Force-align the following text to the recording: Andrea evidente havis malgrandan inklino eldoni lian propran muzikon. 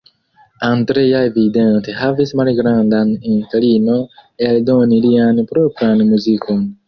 Andrea 0.67 1.19
evidente 1.31 1.93
havis 1.99 2.31
malgrandan 2.39 3.11
inklino 3.33 3.99
eldoni 4.49 5.01
lian 5.07 5.45
propran 5.53 6.05
muzikon. 6.15 6.67